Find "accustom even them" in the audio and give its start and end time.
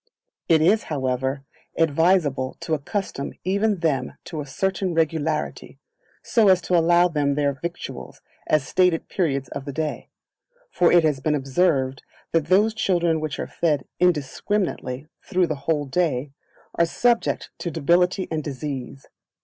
2.73-4.13